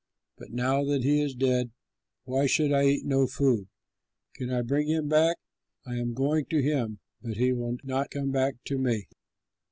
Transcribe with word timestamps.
But 0.35 0.49
now 0.51 0.83
that 0.85 1.03
he 1.03 1.21
is 1.21 1.35
dead, 1.35 1.69
why 2.23 2.47
should 2.47 2.71
I 2.71 2.87
eat 2.87 3.05
no 3.05 3.27
food? 3.27 3.67
Can 4.33 4.49
I 4.49 4.63
bring 4.63 4.87
him 4.87 5.07
back? 5.07 5.37
I 5.85 5.93
am 5.97 6.15
going 6.15 6.45
to 6.45 6.59
him, 6.63 6.97
but 7.21 7.37
he 7.37 7.53
will 7.53 7.77
not 7.83 8.09
come 8.09 8.31
back 8.31 8.55
to 8.65 8.79
me." 8.79 9.07